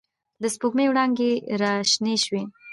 د 0.41 0.43
سپوږ 0.53 0.71
مۍ 0.77 0.85
وړانګې 0.89 1.31
را 1.61 1.71
شنې 1.91 2.15
شوې 2.25 2.41